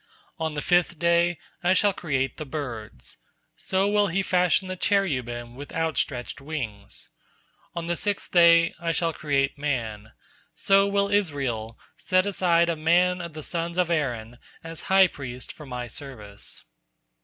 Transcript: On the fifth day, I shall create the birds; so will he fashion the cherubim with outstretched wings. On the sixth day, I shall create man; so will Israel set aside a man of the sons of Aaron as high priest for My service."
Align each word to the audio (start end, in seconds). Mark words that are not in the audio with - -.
On 0.39 0.55
the 0.55 0.63
fifth 0.63 0.97
day, 0.97 1.37
I 1.63 1.73
shall 1.73 1.93
create 1.93 2.37
the 2.37 2.43
birds; 2.47 3.17
so 3.55 3.87
will 3.87 4.07
he 4.07 4.23
fashion 4.23 4.67
the 4.67 4.75
cherubim 4.75 5.55
with 5.55 5.71
outstretched 5.75 6.41
wings. 6.41 7.09
On 7.75 7.85
the 7.85 7.95
sixth 7.95 8.31
day, 8.31 8.71
I 8.79 8.93
shall 8.93 9.13
create 9.13 9.59
man; 9.59 10.13
so 10.55 10.87
will 10.87 11.11
Israel 11.11 11.77
set 11.97 12.25
aside 12.25 12.67
a 12.67 12.75
man 12.75 13.21
of 13.21 13.33
the 13.33 13.43
sons 13.43 13.77
of 13.77 13.91
Aaron 13.91 14.39
as 14.63 14.81
high 14.89 15.05
priest 15.05 15.53
for 15.53 15.67
My 15.67 15.85
service." 15.85 16.63